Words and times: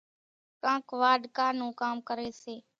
ڪانڪ 0.63 0.87
واڍڪا 1.01 1.47
نون 1.57 1.71
ڪام 1.81 1.95
ڪريَ 2.07 2.29
سي۔ 2.41 2.55